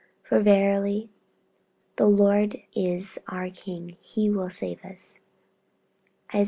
[0.23, 1.11] For verily,
[1.97, 5.19] 'The Lord is our King; He will save us'
[6.33, 6.39] (Isa.